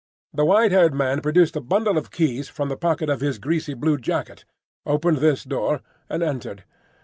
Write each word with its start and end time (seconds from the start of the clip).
The 0.33 0.45
white 0.45 0.71
haired 0.71 0.95
man 0.95 1.21
produced 1.21 1.55
a 1.55 1.61
bundle 1.61 1.95
of 1.95 2.09
keys 2.09 2.49
from 2.49 2.69
the 2.69 2.75
pocket 2.75 3.07
of 3.07 3.21
his 3.21 3.37
greasy 3.37 3.75
blue 3.75 3.99
jacket, 3.99 4.45
opened 4.83 5.17
this 5.17 5.43
door, 5.43 5.81
and 6.09 6.23
entered. 6.23 6.63